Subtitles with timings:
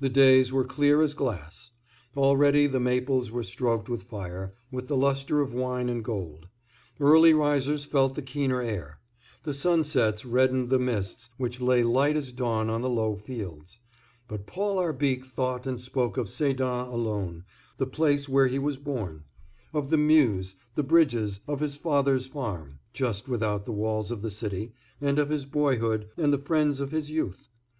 [0.00, 1.70] The days were clear as glass;
[2.16, 6.48] already the maples were stroked with fire, with the lustre of wine and gold;
[6.98, 8.98] early risers felt the keener air;
[9.44, 13.78] the sunsets reddened the mists which lay light as lawn on the low fields.
[14.26, 17.44] But Paul Arbique thought and spoke of Sedan alone,
[17.78, 19.22] the place where he was born,
[19.72, 24.30] of the Meuse, the bridges, of his father's farm, just without the walls of the
[24.32, 27.46] city, and of his boyhood, and the friends of his youth.